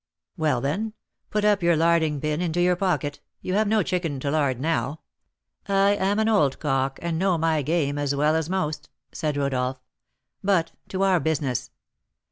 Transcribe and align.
"Well, 0.35 0.61
then, 0.61 0.93
put 1.29 1.45
up 1.45 1.61
your 1.61 1.75
'larding 1.75 2.19
pin' 2.21 2.41
into 2.41 2.59
your 2.59 2.75
pocket; 2.75 3.19
you 3.39 3.53
have 3.53 3.67
no 3.67 3.83
chicken 3.83 4.19
to 4.21 4.31
lard 4.31 4.59
now. 4.59 5.01
I 5.67 5.91
am 5.91 6.17
an 6.17 6.27
old 6.27 6.57
cock, 6.57 6.97
and 7.03 7.19
know 7.19 7.37
my 7.37 7.61
game 7.61 7.99
as 7.99 8.15
well 8.15 8.35
as 8.35 8.49
most," 8.49 8.89
said 9.11 9.37
Rodolph. 9.37 9.79
"But, 10.43 10.71
to 10.87 11.03
our 11.03 11.19
business." 11.19 11.69